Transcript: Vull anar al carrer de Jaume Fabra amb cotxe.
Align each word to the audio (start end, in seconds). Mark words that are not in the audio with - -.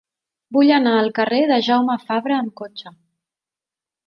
Vull 0.55 0.71
anar 0.77 0.93
al 1.01 1.11
carrer 1.19 1.41
de 1.51 1.59
Jaume 1.67 1.99
Fabra 2.07 2.39
amb 2.39 2.53
cotxe. 2.63 2.95